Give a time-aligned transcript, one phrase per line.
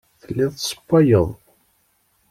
[0.21, 1.29] Telliḍ tessewwayeḍ.